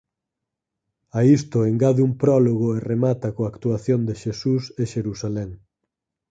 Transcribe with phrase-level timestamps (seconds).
[1.17, 5.49] A isto engade un prólogo e remata coa actuación de Xesús e Xerusalén.